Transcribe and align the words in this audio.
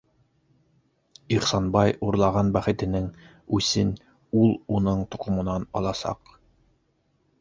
Ихсанбай 1.35 1.93
урлаған 2.07 2.49
бәхетенең 2.57 3.05
үсен 3.59 3.93
ул 4.45 4.57
уның 4.79 5.05
тоҡомонан 5.13 5.69
аласаҡ! 5.83 6.33